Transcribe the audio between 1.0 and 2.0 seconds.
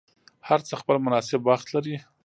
مناسب وخت لري